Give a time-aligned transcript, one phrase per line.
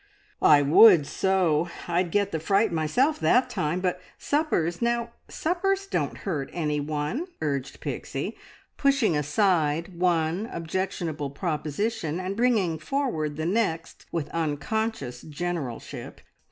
[0.41, 1.69] "I would so!
[1.87, 3.81] I'd get the fright myself that time.
[3.81, 8.35] But suppers, now, suppers don't hurt anyone!" urged Pixie,
[8.77, 16.19] pushing aside one objectionable proposition and bringing forward the next with unconscious generalship.